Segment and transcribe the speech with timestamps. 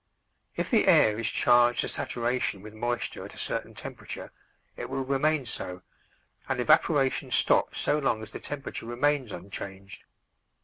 [0.55, 4.31] If the air is charged to saturation with moisture at a certain temperature,
[4.75, 5.83] it will remain so,
[6.49, 10.03] and evaporation stops so long as the temperature remains unchanged.